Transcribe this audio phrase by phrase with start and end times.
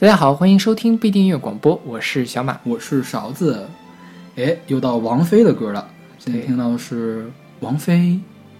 [0.00, 2.56] 大家好，欢迎收听必定音乐广播，我是小马。
[2.62, 3.68] 我是勺子，
[4.36, 5.90] 哎，又到王菲的歌了。
[6.20, 7.28] 今天听到的是
[7.58, 8.16] 王菲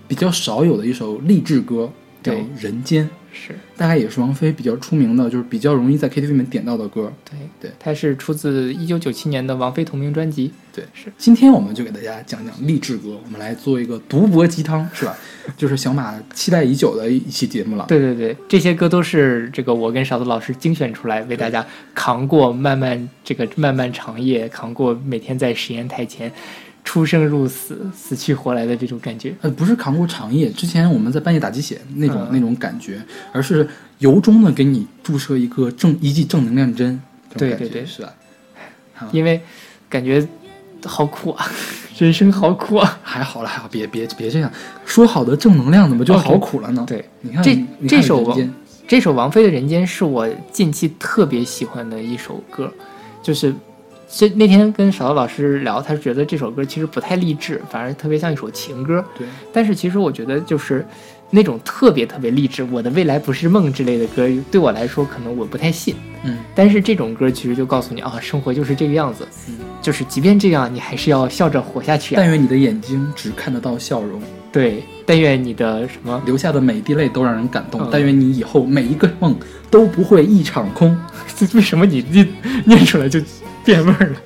[0.09, 1.89] 比较少有的一首励志歌，
[2.25, 7.13] 叫《人间》，是大概也是王菲比较出名的，就是比较容易在 KTV 里面点到的歌。
[7.29, 10.53] 对对它是出自一九九七年的王菲同名专辑。
[10.73, 11.13] 对，是。
[11.19, 15.17] 今天我们就给大家讲讲励志歌，我们来做一个独博鸡汤，是吧？
[15.57, 17.85] 就是小马期待已久的一期节目了。
[17.89, 21.65] 对对对，这些歌都是这个我跟勺子老师精选出来，为大家
[21.95, 26.31] 扛过漫漫这个漫漫长夜，扛过每天在实验台前
[26.89, 29.35] 出生入死、死去活来的这种感觉。
[29.43, 32.99] 呃，不是扛过长夜，之前我们在半夜打鸡血那种、嗯那种感觉，
[33.31, 36.99] 而是由衷的给你注射一个正一剂正能量针，
[37.37, 38.15] 对对对是吧？
[39.13, 39.39] 因为
[39.87, 40.27] 感觉
[40.87, 41.47] 好苦啊，
[41.99, 42.99] 人生好苦啊。
[43.03, 44.51] 还好了，还好，别别别这样，
[44.87, 46.87] 说好的正能量怎么就好苦了呢？
[46.89, 47.67] 对，你看这
[48.89, 52.73] 这首王菲的《人间》是我近期特别喜欢的一首歌，
[53.23, 53.55] 就是
[54.11, 59.05] 这那天跟勺子老师聊，他觉得这首歌其实不太励志，反而特别像一首情歌。
[59.17, 60.87] 对，但是其实我觉得就是
[61.31, 65.95] 那种特别特别励志，我的未来不是梦之类的歌，对我来说可能我不太信。
[66.25, 72.19] 嗯，但是这种歌其实就告诉你啊，生活就是这个样子，嗯就是即便这样，你还是要笑着活下去啊。
[72.21, 74.21] 但愿你的眼睛只看得到笑容，
[74.51, 77.83] 对，但愿你的什么留下的每一滴泪都让人感动。
[77.83, 79.37] 嗯但愿你以后每一个梦
[79.71, 80.99] 都不会一场空。
[81.55, 82.27] 为什么你念
[82.65, 83.21] 念出来就
[83.69, 84.17] 变味儿了？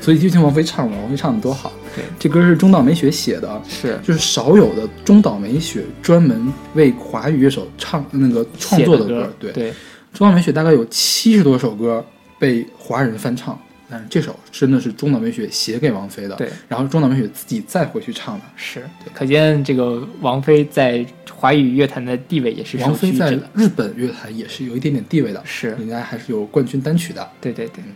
[0.00, 1.70] 所以就听王菲唱吧，王菲唱的多好。
[1.94, 9.34] 对，这歌是中岛美雪写的，是就是少有的中岛美雪专门为华语乐手唱那个创作的歌歌。
[9.38, 9.74] 对，对
[10.14, 12.02] 中岛美雪大概有七十多首歌
[12.38, 16.34] 被华人翻唱，但是这首真的是中岛美雪写给王菲的。
[16.36, 18.44] 对，然后中岛美雪自己再回去唱的。
[18.56, 23.38] 是，可见这个王菲在华语乐坛的地位也是王菲在。
[23.54, 27.28] 日本乐坛也是有一点点地位的，是人家还是有冠军单曲的。
[27.38, 27.90] 对对对，是。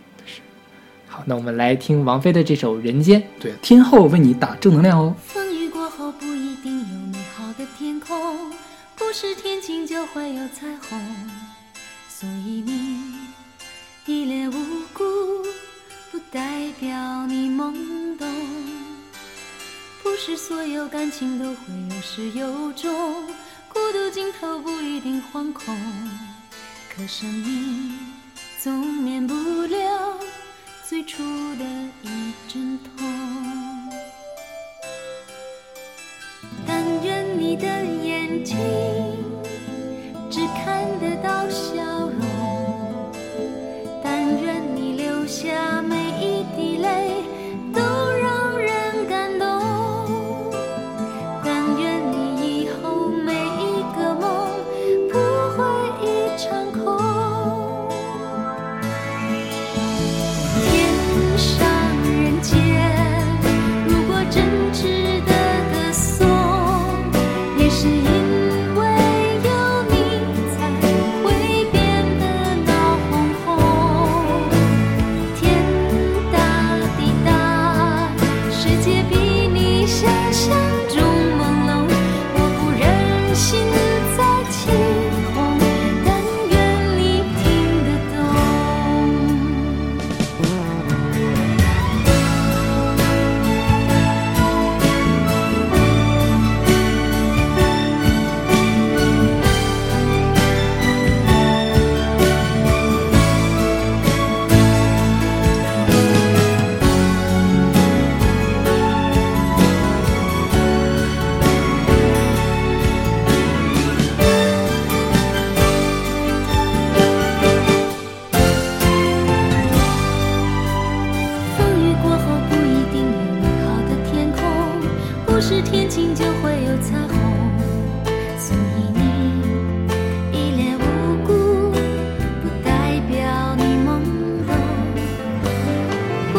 [1.15, 3.21] 好，那我们来听王菲的这首《人间》。
[3.39, 5.15] 对，天后为你打正能量哦。
[5.25, 8.51] 风雨过后不一定有美好的天空，
[8.97, 10.99] 不是天晴就会有彩虹，
[12.09, 13.15] 所以你
[14.05, 14.55] 一脸无
[14.93, 15.03] 辜，
[16.11, 18.27] 不代表你懵懂。
[20.03, 23.25] 不是所有感情都会有始有终，
[23.69, 25.73] 孤独尽头不一定惶恐，
[26.93, 27.97] 可生命
[28.61, 30.19] 总免不了
[30.95, 31.21] 最初
[31.57, 31.65] 的
[32.03, 33.05] 一阵痛。
[36.65, 38.55] 但愿你的眼睛
[40.31, 43.11] 只看得到笑容，
[44.01, 46.04] 但愿你流下每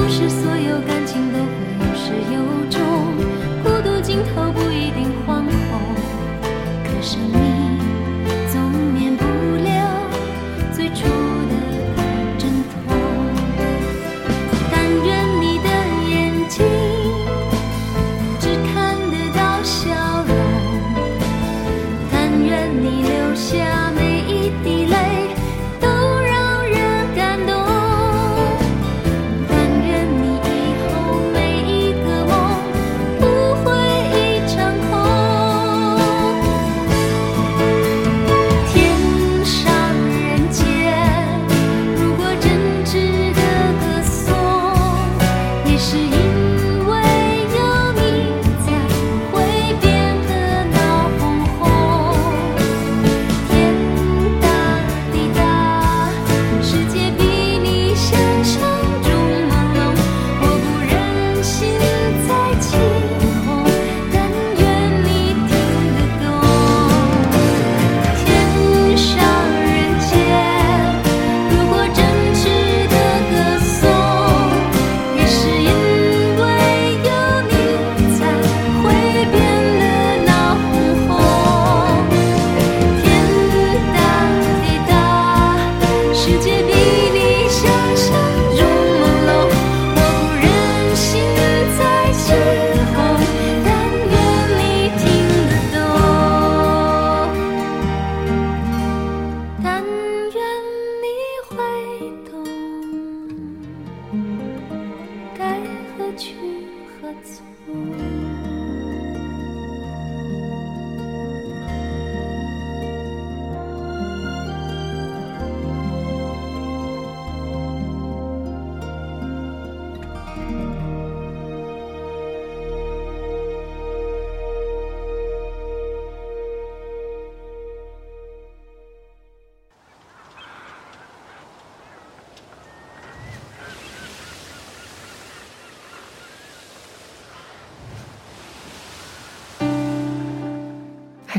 [0.07, 1.45] 不是所有感情都会
[1.81, 2.39] 有始有
[2.71, 3.26] 终，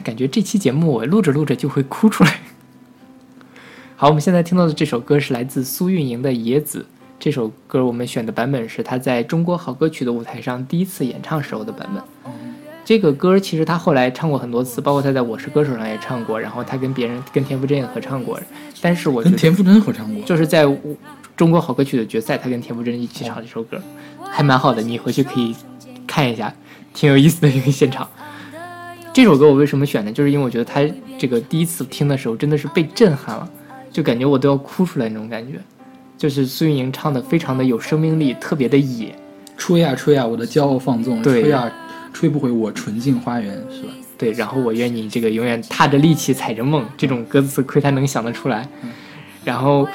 [0.08, 2.40] 感觉这期节目我录着录着就会哭出来。
[3.98, 6.80] 好，我们现在听到的这首歌是来自苏运莹的《野子》。
[7.20, 12.02] 这首歌我们选的版本是她在中国好歌曲的舞台上第一次演唱时候的版本。
[12.86, 18.40] 这个歌其实她后来唱过很多次，包括她在《我是歌手》上也唱过，然后她跟别人跟田馥甄也合唱过。
[18.80, 20.66] 但是我跟田馥甄合唱过，就是在
[21.36, 23.78] 中国好歌曲的决赛，她跟田馥甄一起唱这首歌，
[24.32, 25.54] 还蛮好的，你回去可以
[26.08, 26.54] 看一下，
[26.94, 28.08] 挺有意思的一个现场。
[29.18, 30.12] 这首歌我为什么选呢？
[30.12, 30.80] 就是因为我觉得他
[31.18, 33.50] 这个第一次听的时候真的是被震撼了，
[33.92, 35.60] 就感觉我都要哭出来那种感觉。
[36.16, 39.16] 就是苏运莹唱的非常的有生命力，特别的野。
[39.58, 41.68] 吹呀吹呀，我的骄傲放纵，吹呀
[42.14, 43.90] 吹不回我纯净花园，是吧？
[44.20, 48.70] 对，然后我愿你这个永远踏着力气踩着梦，这种歌词亏他能想得出来。
[49.44, 49.88] 然后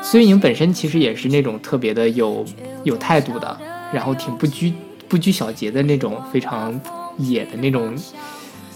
[0.00, 2.44] 苏运莹本身其实也是那种特别的有
[2.84, 3.58] 有态度的，
[3.92, 4.72] 然后挺不拘
[5.08, 6.80] 不拘小节的那种非常
[7.18, 7.92] 野的那种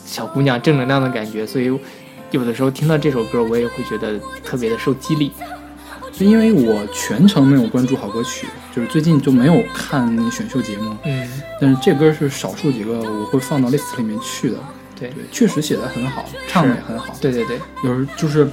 [0.04, 1.46] 小姑娘，正能量的感觉。
[1.46, 1.72] 所以
[2.30, 5.32] 有的时候听到这首歌，我也会觉得特别的受激励。
[6.12, 11.28] 就因为我全程没有关注好歌曲，就是最近就没有看那选秀节目，嗯，
[11.60, 14.56] 但是这歌是少数几个我会放到 list 里面去的。
[14.96, 17.12] 对对，确实写的很好，唱的也很好。
[17.20, 18.48] 对对对，有时就是，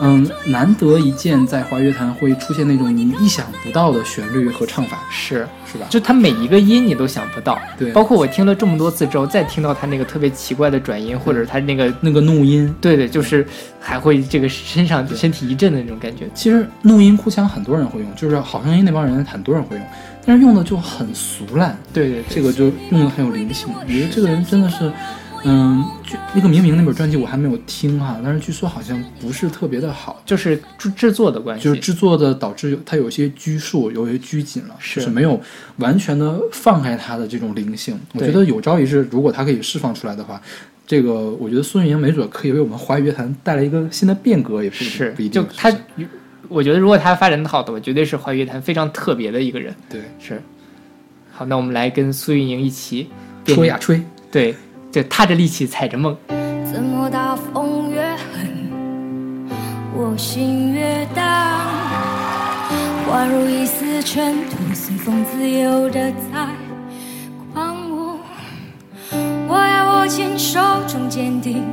[0.00, 5.46] 嗯，难得一见在华乐坛会出现那种你意想不到的旋律和唱法，是。
[5.74, 5.86] 是吧？
[5.90, 13.44] 就他每一个音你都想不到，对包括我听了这么多次之后，再听到他那个特别奇怪的转音，或者他那个那个怒音，对对，就是
[13.80, 16.28] 还会这个身上身体一震的那种感觉。
[16.32, 19.84] 其实怒音哭腔很多人会用，就是好声音那帮人很多人会用，
[20.24, 23.66] 但是用的就很俗烂，对对对，这个就用的很有灵性。
[23.74, 24.92] 我觉得这个人真的是，
[25.44, 35.00] 嗯，就那个明明那本专辑我还没有听哈，但是据说好像不是特别的好，就是制制作的关系，就是制作的导致它有些拘束，有些拘谨了，是。
[35.00, 35.40] 就是没有
[35.76, 37.98] 完全的放开它的这种灵性。
[38.14, 40.40] 我觉得有朝一日，如果它可以释放出来的话，
[40.86, 45.42] 这个我觉得孙运莹没准可以为我们华语乐坛带来一个新的变革，也不是不一定。
[45.42, 45.70] 就他，
[46.48, 49.74] 我觉得如果他发展的好的话，绝对是华语乐坛非常特别的一个人。
[49.90, 50.00] 对。
[50.18, 50.42] 是，
[51.32, 53.08] 好，那我们来跟苏运莹一起
[53.44, 54.54] 变吹呀吹，对，
[54.94, 56.16] 就踏着力气踩着梦。
[56.72, 59.50] 怎么大风越狠，
[59.92, 61.24] 我心越荡，
[63.10, 66.46] 宛如一丝尘土，随风自由的在
[67.52, 68.20] 狂舞。
[69.48, 71.64] 我要握紧手中坚定，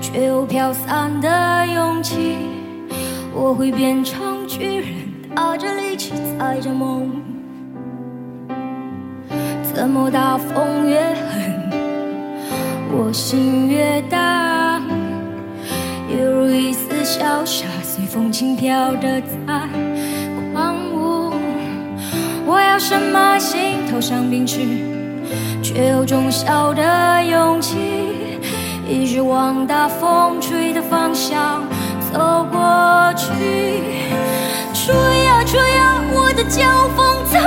[0.00, 2.34] 却又飘散的勇气。
[3.32, 4.88] 我会变成巨人，
[5.36, 7.12] 踏着力气踩着梦。
[9.72, 11.00] 怎么大风越
[11.30, 11.53] 狠？
[12.96, 14.80] 我心越大，
[16.08, 19.68] 犹如一丝潇洒，随风轻飘的在
[20.52, 21.32] 狂舞。
[22.46, 24.60] 我要什么心头上秉持，
[25.60, 27.76] 却有种小的勇气，
[28.88, 31.64] 一直往大风吹的方向
[32.12, 33.26] 走过去。
[34.72, 37.40] 吹呀吹呀，我的骄傲放纵，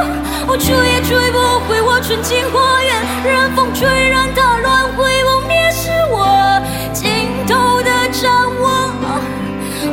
[0.49, 1.37] 我追也追不
[1.67, 6.61] 回我纯净花园，任风吹，任它乱挥，我蔑视我
[6.93, 8.95] 尽头的展望。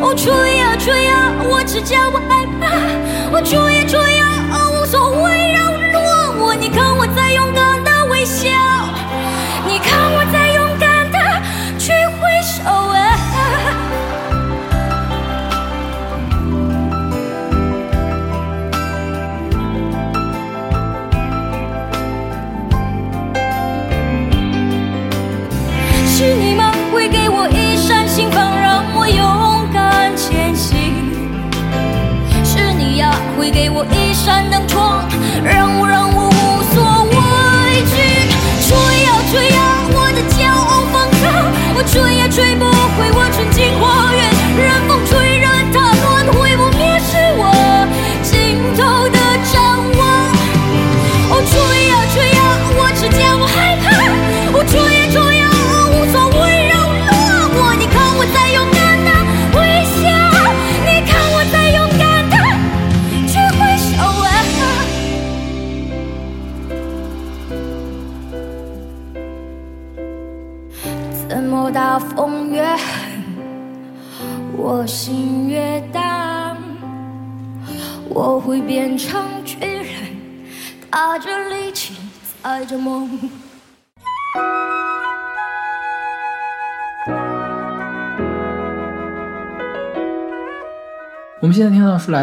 [0.00, 2.70] 我，吹呀吹呀，我只叫我害怕，
[3.32, 6.54] 我吹呀吹呀，无所谓扰乱我。
[6.54, 7.73] 你看我在勇敢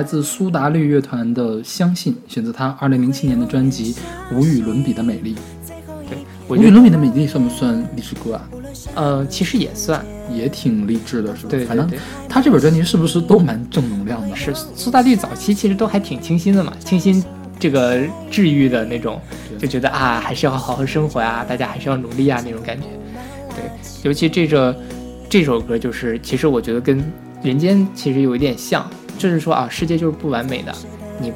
[0.02, 3.94] 来自苏打绿乐团的《相信》，选择他2007年的专辑
[4.36, 5.36] 《无与伦比的美丽》。
[6.10, 6.18] 对，
[6.48, 8.50] 我觉得无与伦比的美丽算不算励志歌啊？
[8.96, 10.04] 呃，其实也算，
[10.34, 11.50] 也挺励志的，是吧？
[11.52, 11.88] 对反正
[12.28, 14.36] 他这本专辑是不是都蛮正能量的？
[14.36, 17.24] 是苏打绿早期其实都还挺清新的嘛，清新
[17.60, 18.00] 这个
[18.32, 19.22] 治愈的那种，
[19.60, 22.88] 就觉得啊，还是要好好生活啊，大家还是要努力啊那种感觉。
[23.50, 23.70] 对，
[24.02, 24.76] 尤其这个
[25.30, 27.00] 这首歌，就是其实我觉得跟
[27.44, 28.90] 《人间》其实有一点像，
[29.22, 30.74] 就是说啊，世界就是不完美的，
[31.20, 31.32] 你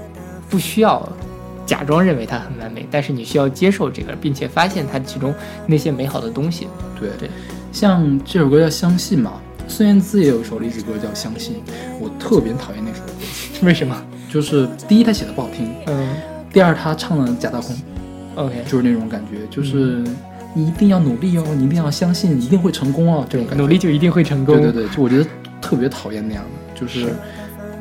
[0.49, 1.07] 不需要
[1.65, 5.33] 假装认为它很完美，但是你需要接受这个，并且发现它其中
[5.67, 6.67] 那些美好的东西。
[6.99, 7.29] 对对，
[7.71, 9.33] 像这首歌叫《相信》嘛，
[9.67, 11.55] 孙燕姿也有一首励志歌叫《相信》，
[11.99, 13.11] 我特别讨厌那首歌，
[13.67, 13.95] 为什么？
[14.31, 16.07] 就是第一他写的不好听，嗯
[16.51, 17.75] 第二他唱的假大空
[18.35, 20.03] ，，OK，就是那种感觉，就是
[20.53, 23.61] 你一定要努力哦，你一定要相信，一定会成功哦，这种感觉。
[23.61, 24.55] 努力就一定会成功。
[24.55, 25.25] 对对对，就我觉得
[25.61, 27.15] 特别讨厌那样的，就是是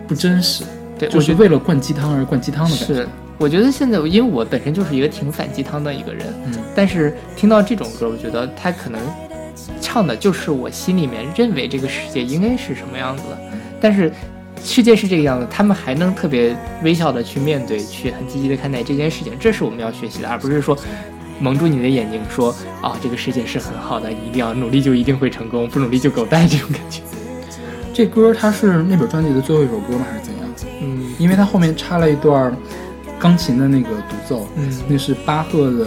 [0.07, 0.65] 不真实，
[0.99, 2.95] 对，就是为了灌鸡汤而灌鸡汤的感觉。
[2.95, 3.09] 是，
[3.39, 9.01] 我觉得现在因为我本身就是一个挺反鸡汤的一个人，嗯，但是听到这种歌，我觉得他可能
[9.81, 13.39] 唱的就是我心里面认为这个世界应该是什么样子的，
[13.81, 14.13] 但是
[14.63, 20.77] 世界是这个样子，他们还能特别微笑的去面对，去很积极的看待这件事情，这是我们要学习的，而不是说。
[21.41, 27.01] 蒙住你的眼睛，说啊，这个世界是很好的，你一定要努力就一定会成功，不努力就狗蛋这种感觉。
[27.95, 30.05] 这歌它是那本专辑的最后一首歌吗？
[30.11, 30.45] 还是怎样？
[30.83, 32.55] 嗯因为它后面插了一段
[33.21, 35.87] 钢琴的那个独奏，嗯那是巴赫的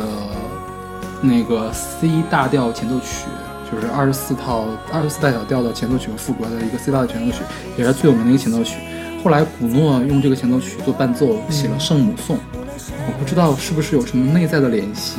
[1.21, 3.27] 那个 C 大调前奏曲，
[3.69, 7.43] 就是二十四套二十四大小调的前奏曲和副歌的一个 C 大调前奏曲，
[7.77, 8.77] 也是最有名的一个前奏曲。
[9.21, 15.17] 后来古诺用这个前奏曲做伴奏，写了《圣母颂》，我不知道是不是有什么内在的联系，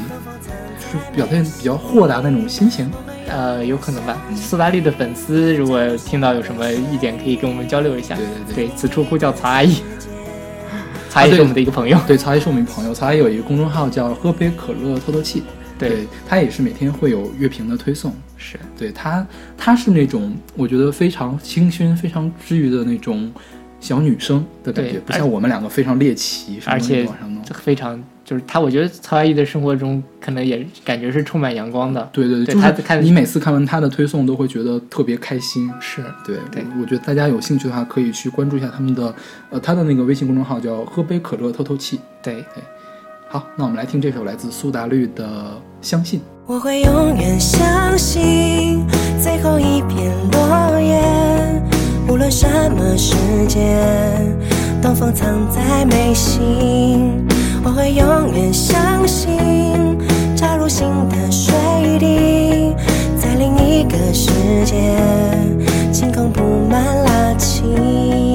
[0.79, 2.91] 就是表现比较豁达的那种心情。
[3.29, 4.21] 呃，有可能吧。
[4.35, 8.17] 苏打绿的粉丝如果听到有什么意见，可以跟我们交流一下。
[8.17, 9.83] 对对对对，此处呼叫曹阿姨，
[11.09, 11.99] 曹阿姨是我们的一个朋友。
[12.07, 15.43] 对，曹阿姨是我们朋友，曹阿姨有一个公众号叫“喝杯可乐透透气”，
[15.79, 18.15] 对，她也是每天会有乐评的推送。
[18.37, 23.31] 是对她，她是那种我觉得非常清新、非常治愈的那种
[23.81, 27.09] 小女生的感觉，不像我们两个非常猎奇，什么而且。
[27.55, 32.07] 非常就是他，我觉得曹阿姨的生活中可能也感觉是充满阳光的。
[32.13, 35.71] 对对对就是你每次看完她的推送都会觉得特别开心。
[35.81, 39.15] 是，对，对我我觉得大家有兴趣的话，可以去关注一下他们的，
[39.49, 42.63] 呃，他的那个微信公众号叫“喝杯可乐透透气对对，”。
[43.29, 45.27] 好，那我们来听这首来自苏打绿的
[45.87, 46.21] 《相信》。
[46.45, 48.87] 我会永远相信
[49.23, 51.38] 最后一片落叶，无
[52.19, 53.15] 无论什么时
[53.47, 53.79] 间，
[54.83, 57.25] 东风藏在眉心。
[57.63, 59.39] 我会永远相信
[60.35, 61.55] 扎入心的水
[62.01, 62.75] 滴，
[63.17, 64.33] 在另一个世
[64.65, 64.75] 界，
[65.93, 68.28] 晴空布满拉青。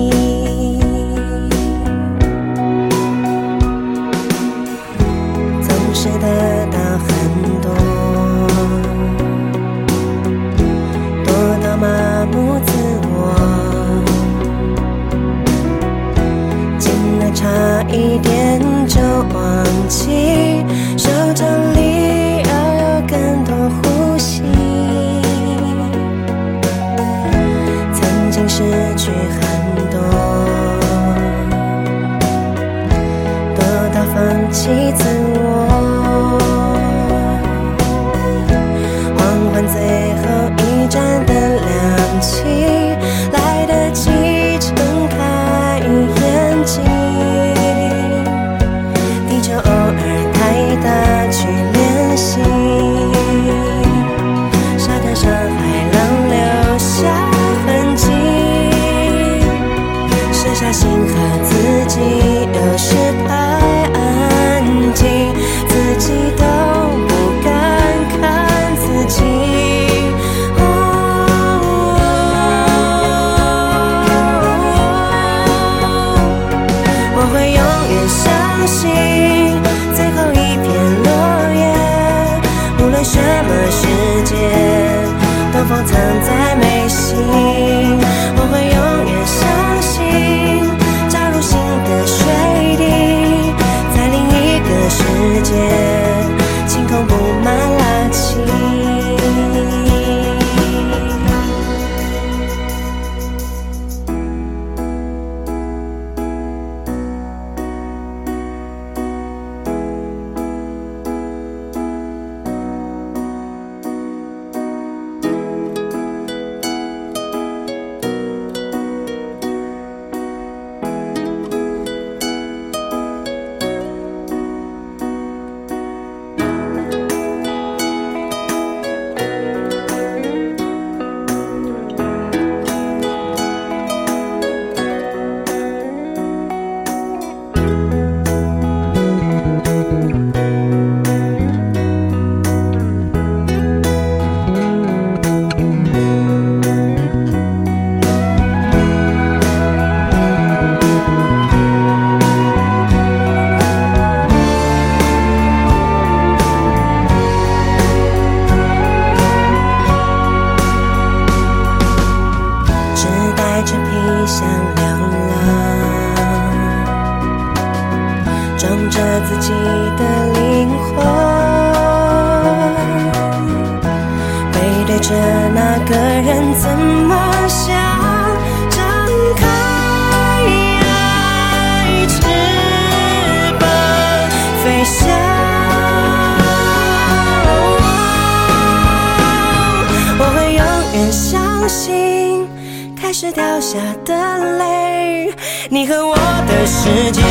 [193.34, 194.14] 掉下的
[194.58, 195.34] 泪，
[195.70, 197.22] 你和我的世界，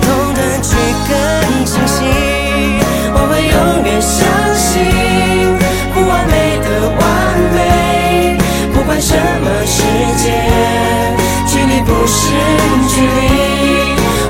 [0.00, 0.76] 同等去
[1.08, 1.10] 更
[1.64, 2.04] 清晰。
[3.12, 4.18] 我会永远相
[4.54, 4.78] 信，
[5.92, 6.66] 不完美的
[6.98, 7.02] 完
[7.54, 8.38] 美，
[8.72, 9.82] 不管什么世
[10.16, 10.24] 界，
[11.46, 12.18] 距离不是
[12.88, 13.10] 距离。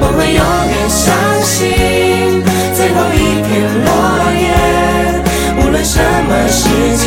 [0.01, 1.07] 我会永远相
[1.45, 2.43] 信，
[2.75, 3.49] 最后一片
[3.85, 3.88] 落
[4.40, 4.49] 叶，
[5.59, 6.64] 无论什么世
[6.97, 7.07] 界，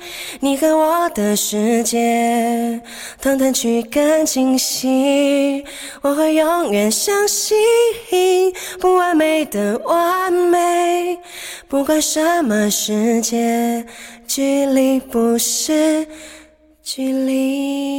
[0.43, 2.81] 你和我的世界，
[3.21, 5.63] 通通去更清晰。
[6.01, 7.55] 我会永远相信，
[8.79, 11.19] 不完美的完美，
[11.67, 13.85] 不管什么世界，
[14.25, 16.07] 距离不是
[16.81, 17.91] 距离。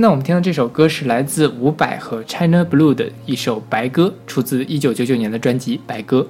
[0.00, 6.20] 现在我们听到这首歌是来自伍佰和 China Blue 的一首《白鸽》，出自1999年的专辑《白鸽》。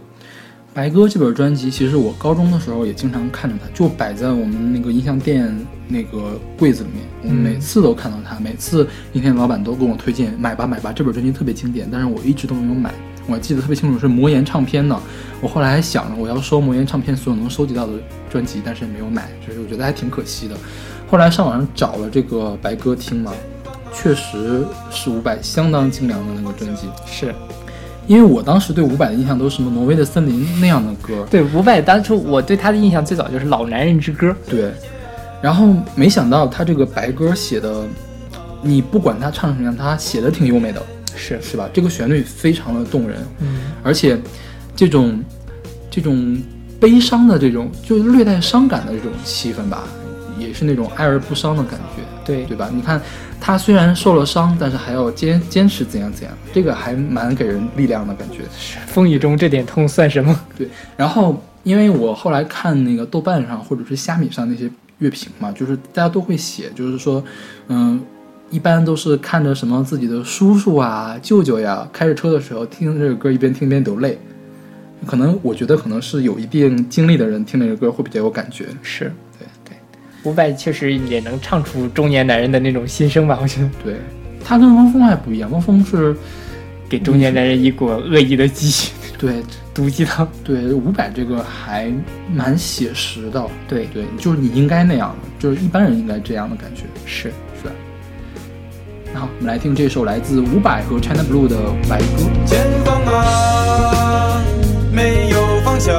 [0.74, 5.56] 白鸽这本专辑，其实我高中的时候也经常看着它，就摆在我们那个音像店
[5.86, 12.92] 那个柜子里面，我每次都看到它，每次音像老板都跟我推荐买吧买吧，这本专辑特别经典，但是我一直都没有买。
[13.28, 15.00] 我记得特别清楚是魔岩唱片呢，
[15.40, 17.92] 我后来还想着我要收魔岩唱片所有能收集到的
[18.28, 20.56] 专辑，但是没有买，就是我觉得还挺可惜的。
[21.08, 23.32] 后来上网上找了这个白鸽听嘛，
[23.92, 27.34] 确实是伍佰相当精良的那个专辑，是。
[28.06, 34.30] 因为我当时对伍佰的印象都是什么挪威的森林那样的歌，对伍佰，当初我对他的印象最早就是《老男人之歌》。
[34.48, 34.72] 对，
[35.40, 37.84] 然后没想到他这个白歌写的，
[38.62, 40.82] 你不管他唱什么样，他写的挺优美的，
[41.14, 41.40] 是。
[41.40, 41.68] 是吧？
[41.72, 44.18] 这个旋律非常的动人，嗯，而且
[44.74, 45.22] 这种
[45.88, 46.36] 这种
[46.80, 49.84] 悲伤的这种，就是略带伤感的这种气氛吧，
[50.36, 52.44] 也是那种哀而不伤的感觉，对。
[52.46, 52.68] 对吧？
[52.74, 53.00] 你看
[53.40, 58.40] 他虽然受了伤，但是还要坚坚持怎样怎样，这个还蛮给人力量的感觉。
[58.86, 60.38] 风雨中这点痛算什么？
[60.56, 67.24] 对，然后因为我后来看那个豆瓣上或者是虾米上那些乐评嘛，就是大家都会写，就是说，
[67.68, 68.00] 嗯，
[68.50, 74.18] 一般都是看着什么自己的叔叔啊、舅舅呀，开着车的时候听这个歌，一边听一边流泪。
[75.06, 78.66] 可能我觉得可能是有一定经历的人听那个歌会比较有感觉。
[78.82, 79.10] 是
[80.24, 83.38] 伍佰确实也能唱出中年男人的那种心声吧？
[83.40, 83.94] 我觉得对，
[84.44, 86.14] 他跟汪峰还不一样，汪峰是
[86.88, 90.28] 给中年男人一股恶意的激情，对 毒鸡汤。
[90.44, 91.90] 对伍佰这个还
[92.32, 93.46] 蛮写实的。
[93.68, 96.82] 对，对，就是你应该那样，就是一般人应该这样的感觉。
[97.06, 97.72] 是是吧？
[99.14, 101.56] 那好，我们来听这首来自伍佰和 China Blue 的
[101.88, 102.04] 《白鸽》。
[102.46, 104.42] 前方啊，
[104.92, 105.94] 没有方向，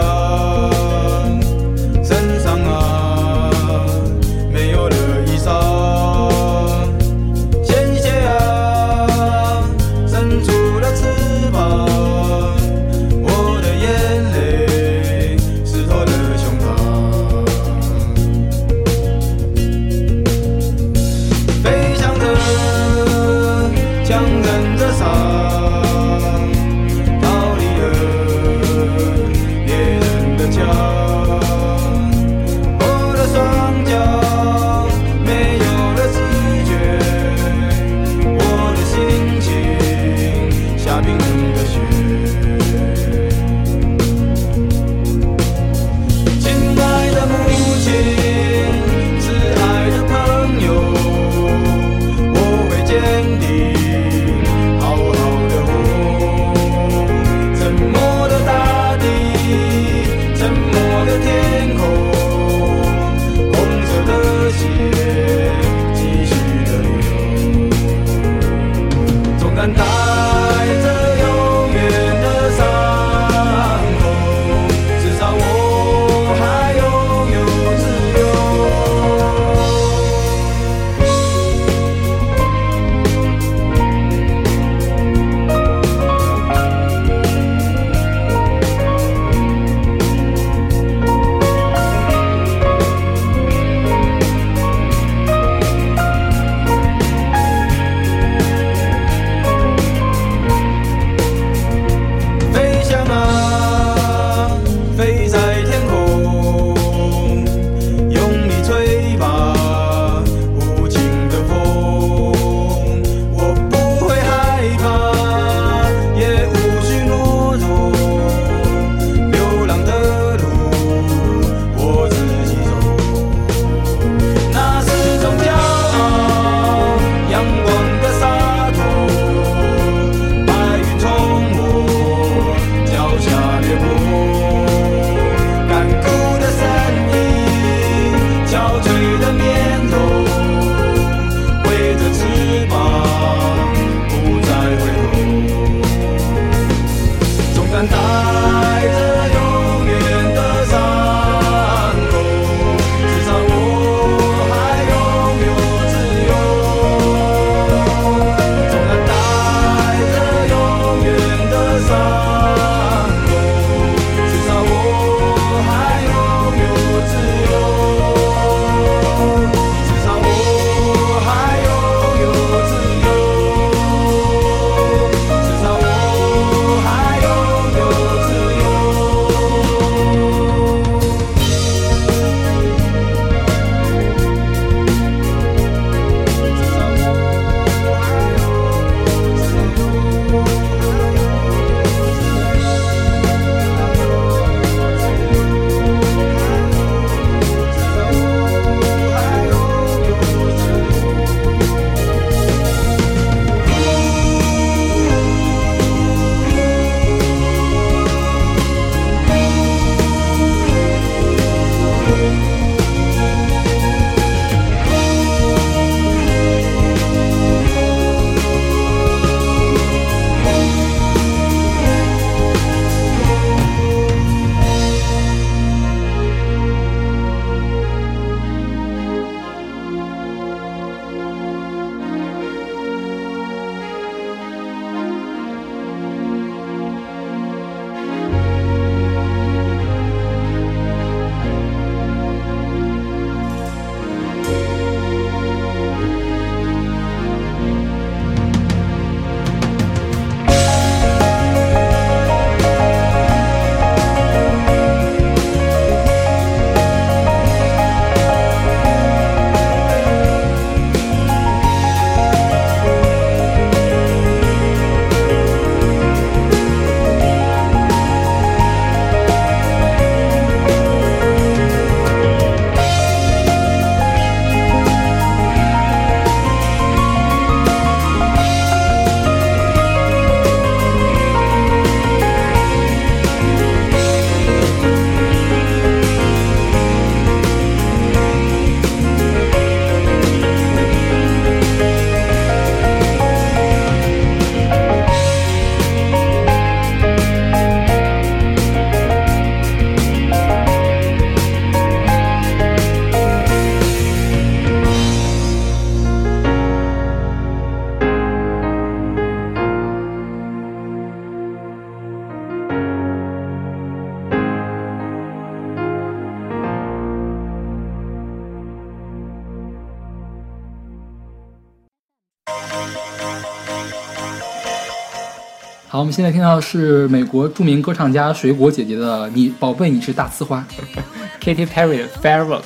[326.11, 330.61] 们现在听到的是美国著名歌唱家水果姐姐的《你宝贝你是大呲花》。
[331.41, 332.59] Katy Perry 的《Firework》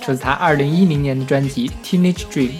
[0.00, 2.50] 这是她二零一零年的专辑《Teenage Dream》。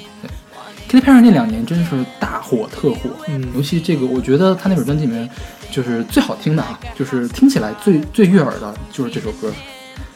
[0.89, 5.29] Katy Perry 那两年真是大火特火，嗯尤其这个，我觉得她那本专辑里面
[5.73, 9.53] 就是最好听的啊，就是听起来最最悦耳的就是这首歌，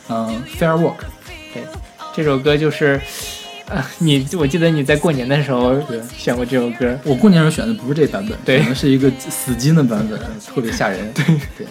[0.08, 0.98] 嗯、Firework。
[1.52, 1.64] 对，
[2.14, 3.00] 这首歌就是，
[3.74, 6.98] 呃，你我记得你在过年的时候对选过这首歌。
[7.04, 11.10] 我过年时候选的不是这版本，对选的是一个死金的版本，特别吓人。
[11.14, 11.24] 对
[11.56, 11.66] 对，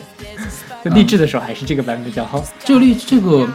[0.84, 2.44] 就励志的时候还是这个版本比较好。
[2.66, 3.48] 这个例这个，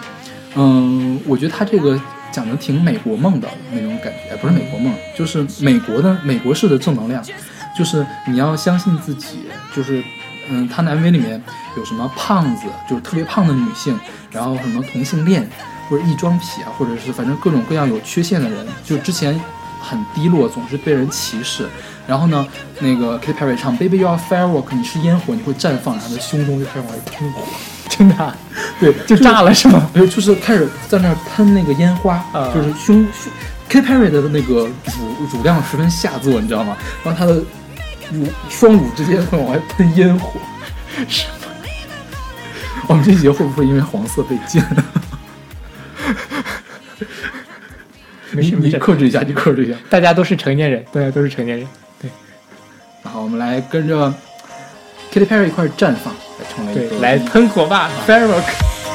[0.55, 7.25] 嗯，我觉得他这个讲的挺美国梦的那种感觉，不是美国梦，就是美国的美国式的正能量，
[7.77, 9.41] 就是你要相信自己，
[9.75, 10.01] 就是
[10.49, 11.43] 嗯，他的 MV 里面
[11.77, 13.99] 有什么胖子，就是特别胖的女性，
[14.31, 15.49] 然后什么同性恋
[15.89, 19.41] 或者异装癖啊，或者是反正各种各样有缺陷的人，就之前
[19.81, 21.69] 很低落，总是被人歧视。
[22.07, 22.47] 然后呢，
[22.79, 27.43] 那个 Katy Perry 唱 Baby You Are Firework，你是烟火，你会绽放，然后他的胸中就开始往外喷火。
[27.89, 28.37] 真的啊、
[28.79, 29.91] 对，就炸了是吗？
[29.95, 33.33] 就是开始在那儿喷那个烟花，啊就是胸胸
[33.69, 34.69] Katy Perry 的那个
[34.99, 36.77] 乳乳量十分下作，你知道吗？
[37.03, 37.35] 然后她的
[38.13, 40.39] 乳双乳之间会往外喷烟火，
[41.09, 41.33] 是吗？
[42.89, 44.63] 我们这节会不会因为黄色被禁？
[48.37, 49.79] 没事没事，克制一下，你克制一下。
[49.89, 51.67] 大家都是成年人，大家都是成年人。
[51.99, 52.11] 对
[53.03, 54.13] 然后，我们来跟着
[55.11, 58.45] Katy Perry 一块绽放，来成为一个，对来喷火吧，Firework。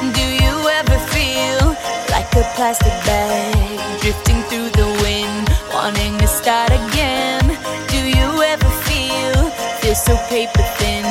[0.00, 1.74] Do you ever feel
[2.08, 3.56] like a plastic bag
[4.00, 7.42] drifting through the wind, wanting to start again?
[7.88, 9.50] Do you ever feel
[9.80, 11.04] feel so paper thin,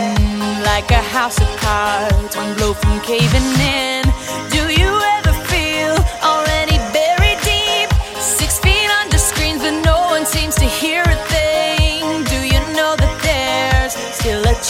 [0.64, 4.01] like a house of cards, one blow from caving in?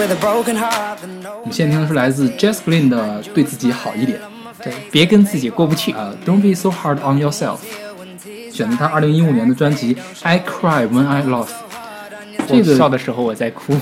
[0.00, 4.16] 我们现在听的是来自 Jess Glynn 的《对自己好一点》。
[4.62, 5.90] 对，别跟自己过不去。
[5.92, 7.58] 呃，Don't be so hard on yourself，
[8.52, 11.46] 选择他二零一五年的专辑《I Cry When I Laugh》。
[12.46, 13.76] 这个笑的时候我在哭。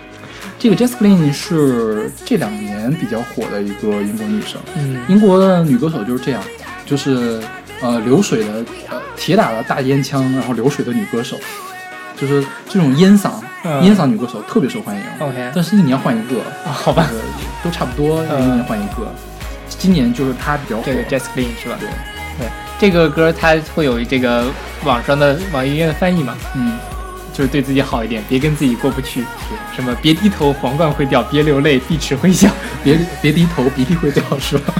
[0.58, 4.58] 这个 Jess Glynn 是这两年比较火的一个英国女生。
[4.74, 6.42] 嗯英国的女歌手就是这样，
[6.86, 7.42] 就是
[7.82, 11.36] 呃流水的呃铁打的大烟枪，然后流水的女歌手，
[12.16, 13.47] 就是这种烟嗓、嗯
[13.82, 15.02] 烟嗓女歌手特别受欢迎。
[15.18, 17.18] OK 但是一年换一个，啊，好吧，呃
[17.64, 19.12] 都差不多，嗯一年换一个。
[19.68, 21.76] 今年就是她比较火这，个 Jess Glynn 是吧？
[21.78, 21.88] 对，
[22.38, 22.48] 对，
[22.78, 24.44] 这个歌它会有这个
[24.84, 26.78] 网上的网易云音乐的翻译嘛，嗯，
[27.32, 29.24] 就是对自己好一点，别跟自己过不去。
[29.74, 32.48] 什么别低头，皇冠会掉；别流泪，碧池会笑。
[32.82, 34.74] 别别低头，鼻涕会掉，是吧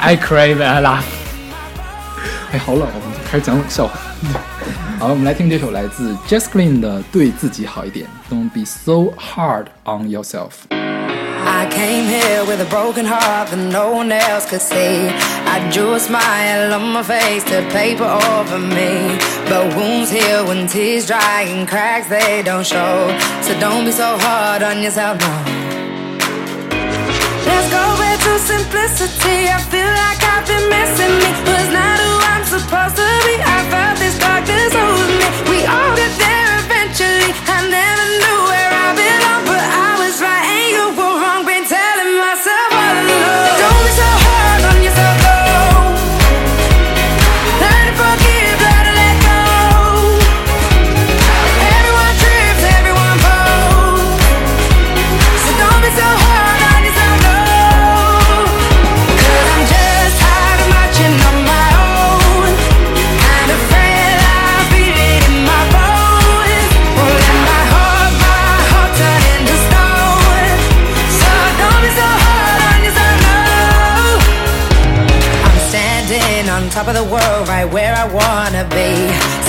[0.00, 1.02] ？I cry when I laugh。
[2.52, 3.98] 哎，好冷，我们开始讲冷笑话。
[5.01, 10.67] 好，我们来听这首来自 Jess Glynn 的《对自己好一点》，Don't be so hard on yourself。
[10.69, 15.09] I came here with a broken heart that no one else could see.
[15.45, 19.17] I drew a smile on my face to paper over me.
[19.47, 23.15] But wounds heal when tears dry and cracks they don't show.
[23.43, 25.29] So don't be so hard on yourself, no.
[27.45, 29.47] Let's go back to simplicity.
[29.47, 31.31] I feel like I've been missing me.
[31.47, 33.07] Was not who I'm supposed to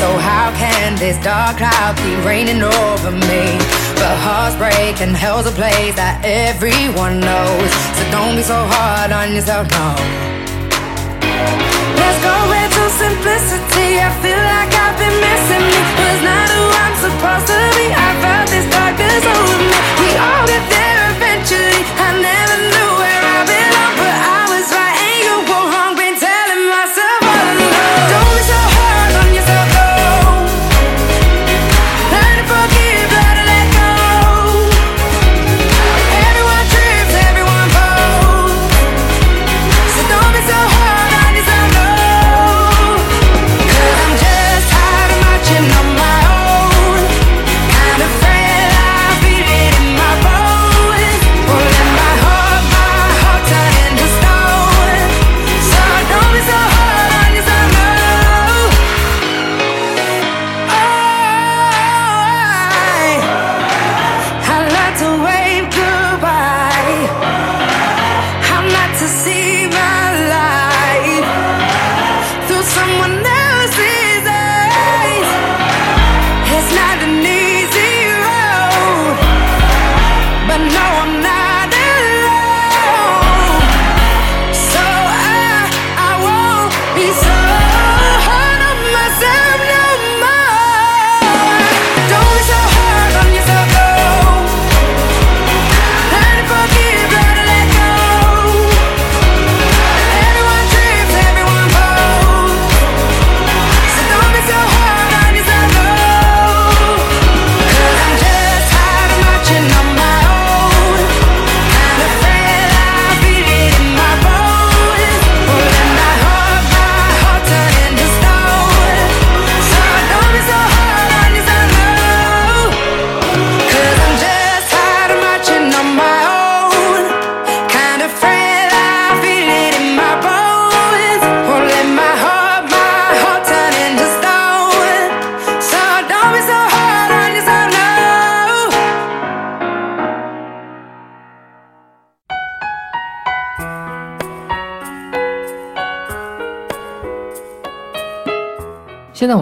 [0.04, 3.46] So how can this dark cloud keep raining over me?
[3.96, 7.72] But hearts break and hell's a place that everyone knows.
[7.96, 9.96] So don't be so hard on yourself, no.
[11.96, 14.04] Let's go into simplicity.
[14.04, 15.80] I feel like I've been missing me.
[15.96, 17.88] Was not who I'm supposed to be.
[17.96, 19.72] I felt this darkness over me.
[20.04, 21.80] We all get there eventually.
[21.96, 22.93] I never knew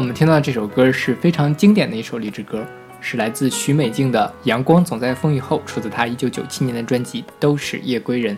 [0.01, 2.65] 我们听到的这首歌是非常经典的一首励志歌，
[3.01, 8.35] 是来自许美静的《阳光总在风雨后》，出自她1997年的专辑《都是夜归人》。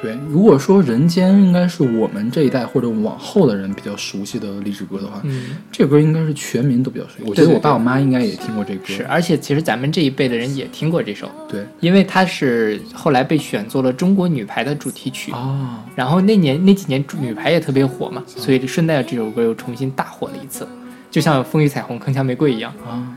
[0.00, 7.24] 对，如果说人间应该是我们这一代或者往后的人比较熟悉的励志歌的话，嗯，这歌应该是全民都比较熟悉。
[7.26, 8.86] 我觉得我爸我妈应该也听过这歌。
[8.86, 15.30] 是，而且其实咱们这一辈的人也听过这首，对因为它是后来被选作了中国女排的主题曲。
[15.32, 20.66] 哦，然后那年那几年女排也特别火嘛，所以顺带着这首歌又重新大火了一次，
[21.12, 22.72] 就像《风雨彩虹铿锵玫瑰》一样。
[22.84, 23.14] 啊，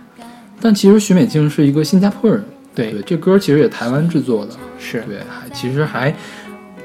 [0.62, 2.44] 但其实许美静是一个新加坡人，
[2.76, 2.92] 对。
[2.92, 6.14] 对，这歌其实也台湾制作的，是，对，还其实还，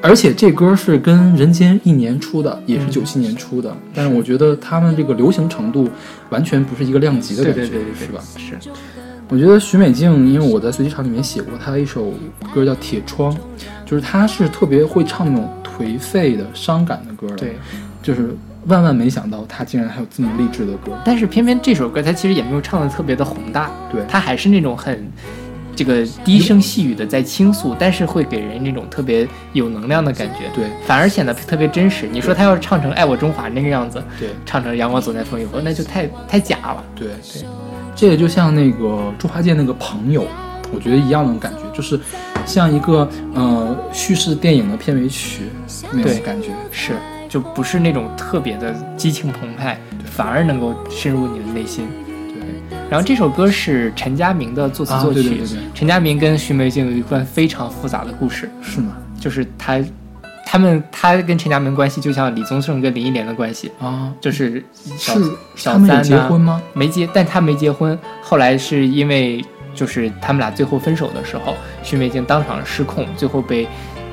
[0.00, 2.90] 而且这歌是跟人间一年出的，也是嗯。
[2.90, 5.90] 九七年出的，但是我觉得他们这个流行程度
[6.30, 8.20] 完全不是一个量级的感觉，对对对对，是吧？
[8.38, 8.70] 是，
[9.28, 12.12] 我觉得许美静，因为我在随机场里面写过她的一首
[12.54, 13.32] 歌叫《铁窗》，
[13.84, 17.56] 就是她是特别会唱那种颓废的、伤感的歌的，对。
[18.02, 18.34] 就是
[18.66, 25.10] 万万没想到他竟然还有这么励志的歌，但是偏偏这首歌他其实也没有唱的特别的宏大，对，他还是那种很
[25.74, 30.66] 这个低声细语的在倾诉，但是会给人那种特别有能量的感觉，对。
[30.86, 32.06] 反而显得特别真实。
[32.10, 34.28] 你说他要是唱成《爱我中华》那个样子，对。
[34.44, 36.84] 唱成《阳光总在风雨后》，那就太太假了。
[36.94, 37.08] 对。
[37.08, 37.44] 对，
[37.96, 40.26] 这个就像那个猪八戒那个朋友，
[40.70, 41.98] 我觉得一样的感觉，就是
[42.44, 45.44] 像一个呃叙事电影的片尾曲
[45.92, 46.48] 那种感觉。
[46.70, 46.92] 是，
[47.30, 51.86] 就不是那种特别的激情澎湃，反而能够深入你的内心。
[52.06, 58.96] 对，然后这首歌是陈佳明的作词啊作曲，对对对对陈佳明跟徐梅静有一段非常复杂的故事，是吗？
[59.20, 59.80] 就是他，
[60.44, 64.64] 他们他跟陈佳明关系就像李宗盛跟林忆莲的关系，啊，就是
[64.98, 66.60] 小是小三呐结婚吗？
[66.72, 67.96] 没结，但他没结婚。
[68.20, 71.54] 后来是因为就是他们俩最后分手的时候，
[71.84, 73.68] 徐美静当场失控，最后被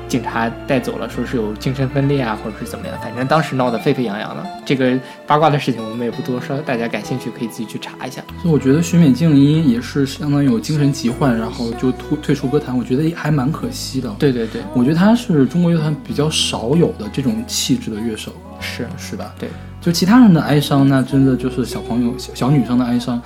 [0.08, 4.44] 警察带走了，说是有精神分裂啊，或者是怎么样，反正当时闹得沸沸扬扬的。
[4.64, 8.22] 这个八卦的事情我们也不多说，大家感兴趣可以自己去查一下。
[8.42, 19.34] 所以我觉得许美静因也是相当于有精神疾患，然后就退退出歌坛，我觉得还蛮可惜的。，对对对，我觉得她是中国乐坛比较少有的这种气质的乐手，是是吧？
[19.38, 19.48] 对，
[19.80, 23.20] 就其他人的哀伤，那真的就是小朋友、小小女生的哀伤。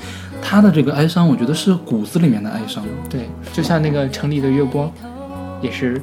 [0.45, 2.85] 他的这个哀伤，我觉得是骨子里面的哀伤。
[3.09, 4.91] 对，就像那个城里的月光，
[5.61, 6.03] 也是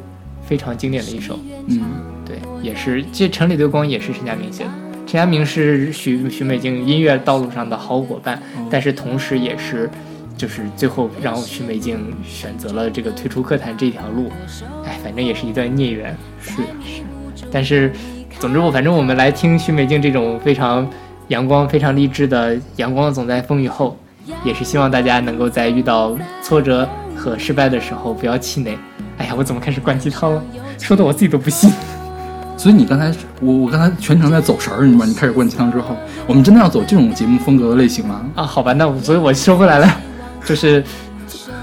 [0.49, 1.39] 非常经典的一首。
[1.67, 1.79] 嗯，
[2.25, 4.69] 对，也是这《城里的光》也是陈佳明写的。
[5.05, 9.87] 陈佳明是许许美静音乐道路上的好伙伴，但是同时也是，
[10.35, 14.31] 就是最后让许美静选择了这个退出歌坛这条路。
[14.83, 16.17] 哎，反正也是一段孽缘。
[16.41, 17.03] 是是。
[17.51, 17.91] 但是，
[18.39, 20.89] 总之我反正我们来听许美静这种非常
[21.27, 23.95] 阳光、非常励志的“阳光总在风雨后”，
[24.43, 28.75] 也是希望大家能够在遇到挫折和失败的时候不要气馁。
[29.19, 30.43] 哎呀，我怎么开始灌鸡汤了？
[30.79, 31.71] 说的我自己都不信。
[32.57, 35.05] 所以你刚才我我刚才全程在走神儿，你知道吗？
[35.05, 35.95] 你开始灌鸡汤之后，
[36.27, 38.25] 我们真的要走这种节目风格的类型吗？
[38.35, 39.87] 啊，好吧，那我所以我收回来了，
[40.43, 40.83] 就是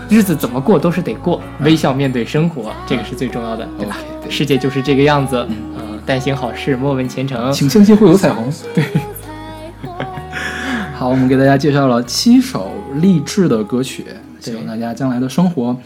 [0.08, 3.98] 日子怎么过都是得过，微笑面对生活，这个是最重要的，对吧
[4.30, 7.52] 世界就是这个样子，嗯、但行好事，莫问前程。
[7.52, 8.50] 请相信会有彩虹。
[8.74, 8.84] 对。
[10.96, 14.06] 好，我们给大家介绍了七首励志的歌曲，
[14.40, 15.76] 希望大家将来的生活，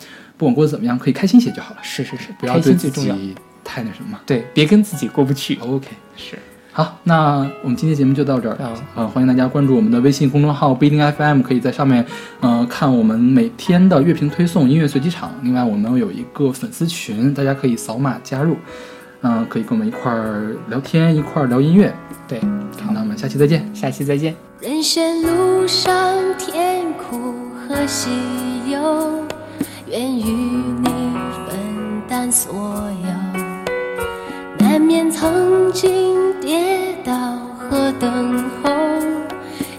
[0.41, 2.89] 不管过得怎么样，可以开心些就好了，是是是，开不要对自。
[2.91, 4.19] 己太那什么。
[4.25, 5.59] 对，别跟自己过不去。
[5.61, 6.39] OK，是，
[6.73, 8.57] 好，那我们今天节目就到这儿。
[8.59, 12.03] 嗯呃，欢迎大家关注我们的微信公众号不一定 FM，可以在上面
[12.41, 15.31] 呃看我们每天的乐评推送、音乐随机场。
[15.43, 18.57] 另外，我们有一个粉丝群，大家可以扫码加入，
[19.21, 20.57] 嗯、可以跟我们一块儿。
[20.71, 21.47] 聊天，一块儿。
[21.49, 21.95] 聊音乐。
[22.27, 22.41] 对，
[22.83, 23.69] 好，那我们下期再见。
[23.75, 24.35] 下期再见。
[24.61, 27.35] 人生路上甜苦
[27.69, 28.09] 和喜
[28.71, 29.23] 忧，
[29.91, 30.89] 愿与你
[31.49, 32.53] 分担所
[33.03, 33.09] 有。
[34.57, 37.13] 难免曾经跌倒
[37.59, 38.71] 和等候，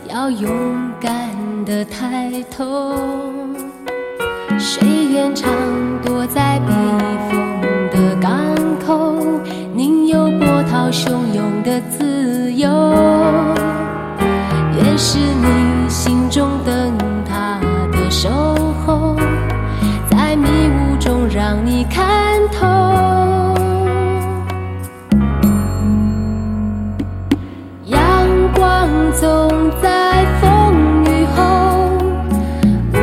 [0.09, 0.51] 要勇
[0.99, 1.30] 敢
[1.66, 2.93] 的抬头。
[4.59, 5.49] 谁愿常
[6.03, 6.74] 躲在避
[7.30, 7.39] 风
[7.91, 8.38] 的港
[8.86, 9.16] 口，
[9.74, 12.70] 宁有波涛汹涌的自由。
[14.76, 17.59] 愿是你心中灯塔
[17.93, 18.30] 的守，
[21.34, 22.68] 让你看透。
[27.86, 28.00] 阳
[28.54, 29.50] 光总
[29.82, 30.76] 在风
[31.06, 31.42] 雨后，
[32.94, 32.98] 乌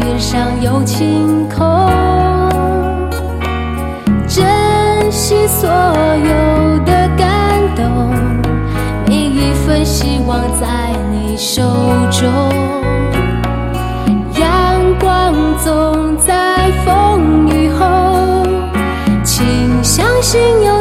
[0.00, 1.66] 云上有晴空。
[4.26, 4.42] 珍
[5.12, 7.84] 惜所有的感动，
[9.06, 10.66] 每一份希望在
[11.12, 11.62] 你手
[12.10, 12.65] 中。
[20.26, 20.75] 心有。